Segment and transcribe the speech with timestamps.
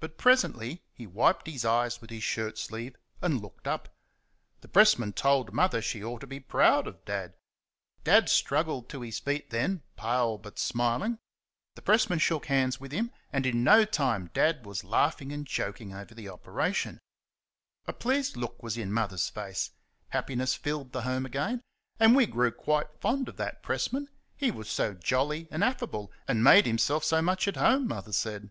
[0.00, 3.90] But presently he wiped his eyes with his shirt sleeve and looked up.
[4.62, 7.34] The pressman told Mother she ought to be proud of Dad.
[8.02, 11.18] Dad struggled to his feet then, pale but smiling.
[11.74, 15.92] The pressman shook hands with him, and in no time Dad was laughing and joking
[15.94, 16.98] over the operation.
[17.86, 19.72] A pleased look was in Mother's face;
[20.08, 21.60] happiness filled the home again,
[21.98, 24.08] and we grew quite fond of that pressman
[24.38, 28.48] he was so jolly and affable, and made himself so much at home, Mother said.